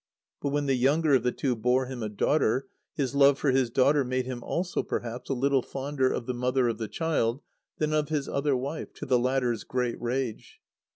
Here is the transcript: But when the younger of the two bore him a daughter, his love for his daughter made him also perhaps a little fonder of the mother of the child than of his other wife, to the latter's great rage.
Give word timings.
But 0.41 0.49
when 0.49 0.65
the 0.65 0.73
younger 0.73 1.13
of 1.13 1.21
the 1.21 1.31
two 1.31 1.55
bore 1.55 1.85
him 1.85 2.01
a 2.01 2.09
daughter, 2.09 2.65
his 2.95 3.13
love 3.13 3.37
for 3.37 3.51
his 3.51 3.69
daughter 3.69 4.03
made 4.03 4.25
him 4.25 4.41
also 4.41 4.81
perhaps 4.81 5.29
a 5.29 5.35
little 5.35 5.61
fonder 5.61 6.11
of 6.11 6.25
the 6.25 6.33
mother 6.33 6.67
of 6.67 6.79
the 6.79 6.87
child 6.87 7.43
than 7.77 7.93
of 7.93 8.09
his 8.09 8.27
other 8.27 8.57
wife, 8.57 8.91
to 8.95 9.05
the 9.05 9.19
latter's 9.19 9.63
great 9.63 10.01
rage. 10.01 10.59